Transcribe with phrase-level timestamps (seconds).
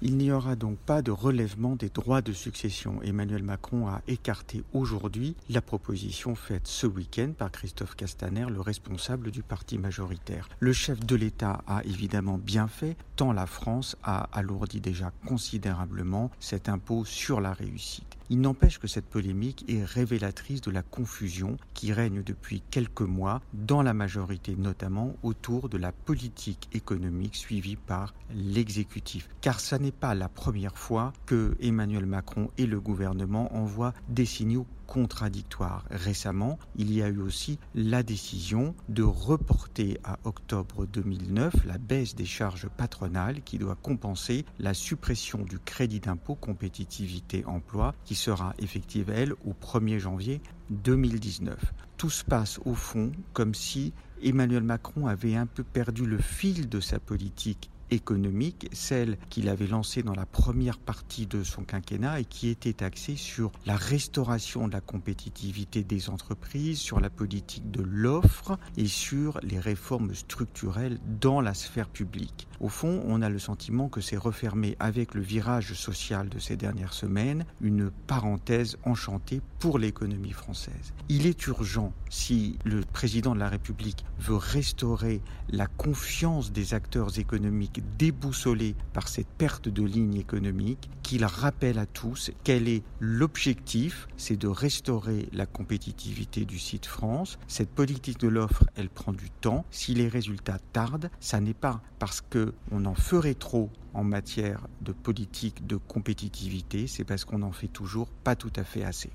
[0.00, 3.02] Il n'y aura donc pas de relèvement des droits de succession.
[3.02, 9.32] Emmanuel Macron a écarté aujourd'hui la proposition faite ce week-end par Christophe Castaner, le responsable
[9.32, 10.48] du parti majoritaire.
[10.60, 16.30] Le chef de l'État a évidemment bien fait, tant la France a alourdi déjà considérablement
[16.38, 18.17] cet impôt sur la réussite.
[18.30, 23.40] Il n'empêche que cette polémique est révélatrice de la confusion qui règne depuis quelques mois
[23.54, 29.28] dans la majorité, notamment autour de la politique économique suivie par l'exécutif.
[29.40, 34.26] Car ça n'est pas la première fois que Emmanuel Macron et le gouvernement envoient des
[34.26, 35.84] signaux contradictoires.
[35.90, 42.14] Récemment, il y a eu aussi la décision de reporter à octobre 2009 la baisse
[42.14, 48.54] des charges patronales qui doit compenser la suppression du crédit d'impôt compétitivité emploi qui sera
[48.58, 51.58] effective, elle, au 1er janvier 2019.
[51.98, 56.68] Tout se passe au fond comme si Emmanuel Macron avait un peu perdu le fil
[56.68, 62.20] de sa politique économique, celle qu'il avait lancée dans la première partie de son quinquennat
[62.20, 67.70] et qui était axée sur la restauration de la compétitivité des entreprises, sur la politique
[67.70, 72.48] de l'offre et sur les réformes structurelles dans la sphère publique.
[72.60, 76.56] Au fond, on a le sentiment que c'est refermé avec le virage social de ces
[76.56, 80.92] dernières semaines, une parenthèse enchantée pour l'économie française.
[81.08, 87.18] Il est urgent, si le président de la République veut restaurer la confiance des acteurs
[87.18, 94.08] économiques déboussolé par cette perte de ligne économique, qu'il rappelle à tous quel est l'objectif,
[94.16, 97.38] c'est de restaurer la compétitivité du site France.
[97.46, 99.64] Cette politique de l'offre, elle prend du temps.
[99.70, 104.66] Si les résultats tardent, ça n'est pas parce que on en ferait trop en matière
[104.80, 109.10] de politique de compétitivité, c'est parce qu'on en fait toujours pas tout à fait assez.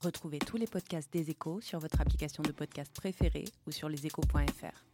[0.00, 4.93] Retrouvez tous les podcasts des échos sur votre application de podcast préférée ou sur leséchos.fr.